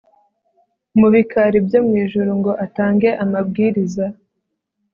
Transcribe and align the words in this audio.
mu 0.99 1.07
bikari 1.13 1.57
byo 1.67 1.79
mu 1.85 1.93
ijuru 2.03 2.31
ngo 2.39 2.51
atange 2.65 3.09
amabwiriza 3.23 4.05